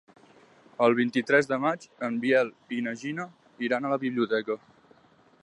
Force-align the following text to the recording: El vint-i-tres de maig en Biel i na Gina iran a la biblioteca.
El 0.85 0.95
vint-i-tres 0.99 1.49
de 1.51 1.59
maig 1.65 1.85
en 2.09 2.17
Biel 2.25 2.51
i 2.79 2.83
na 2.87 2.95
Gina 3.03 3.29
iran 3.69 3.87
a 3.87 3.93
la 3.95 4.01
biblioteca. 4.07 4.59